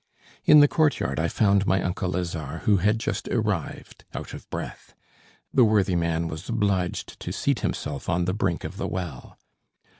[0.45, 4.95] In the courtyard I found my uncle Lazare, who had just arrived out of breath.
[5.53, 9.37] The worthy man was obliged to seat himself on the brink of the well.